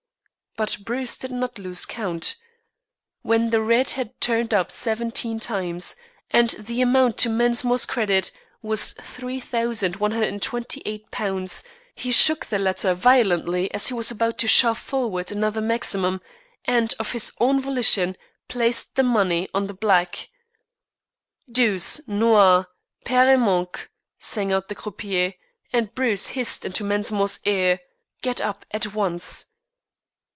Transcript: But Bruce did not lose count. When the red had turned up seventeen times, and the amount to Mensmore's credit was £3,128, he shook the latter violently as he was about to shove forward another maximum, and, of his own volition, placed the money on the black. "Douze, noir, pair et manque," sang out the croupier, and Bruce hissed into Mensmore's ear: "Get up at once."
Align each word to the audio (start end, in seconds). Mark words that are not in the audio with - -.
But 0.57 0.79
Bruce 0.83 1.17
did 1.17 1.31
not 1.31 1.57
lose 1.57 1.85
count. 1.85 2.35
When 3.21 3.51
the 3.51 3.61
red 3.61 3.91
had 3.91 4.19
turned 4.19 4.53
up 4.53 4.69
seventeen 4.69 5.39
times, 5.39 5.95
and 6.29 6.49
the 6.49 6.81
amount 6.81 7.17
to 7.19 7.29
Mensmore's 7.29 7.85
credit 7.85 8.33
was 8.61 8.93
£3,128, 8.95 11.63
he 11.95 12.11
shook 12.11 12.47
the 12.47 12.59
latter 12.59 12.93
violently 12.93 13.73
as 13.73 13.87
he 13.87 13.93
was 13.93 14.11
about 14.11 14.37
to 14.39 14.49
shove 14.49 14.77
forward 14.77 15.31
another 15.31 15.61
maximum, 15.61 16.19
and, 16.65 16.95
of 16.99 17.13
his 17.13 17.31
own 17.39 17.61
volition, 17.61 18.17
placed 18.49 18.97
the 18.97 19.03
money 19.03 19.47
on 19.53 19.67
the 19.67 19.73
black. 19.73 20.31
"Douze, 21.49 22.01
noir, 22.09 22.67
pair 23.05 23.29
et 23.29 23.37
manque," 23.37 23.89
sang 24.19 24.51
out 24.51 24.67
the 24.67 24.75
croupier, 24.75 25.33
and 25.71 25.95
Bruce 25.95 26.27
hissed 26.27 26.65
into 26.65 26.83
Mensmore's 26.83 27.39
ear: 27.45 27.79
"Get 28.21 28.41
up 28.41 28.65
at 28.71 28.93
once." 28.93 29.45